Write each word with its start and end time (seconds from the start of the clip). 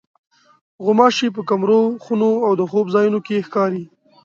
غوماشې 0.83 1.27
په 1.35 1.41
کمرو، 1.49 1.81
خونو 2.03 2.31
او 2.47 2.51
د 2.59 2.61
خوب 2.69 2.85
ځایونو 2.95 3.19
کې 3.27 3.45
ښکاري. 3.47 3.83